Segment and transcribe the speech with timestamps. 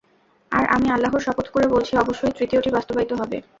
[0.51, 3.37] আর আমি আল্লাহর শপথ করে বলছি, অবশ্যই তৃতীয়টি বাস্তবায়িত হবে।